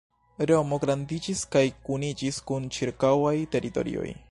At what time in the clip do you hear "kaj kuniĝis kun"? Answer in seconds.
1.57-2.67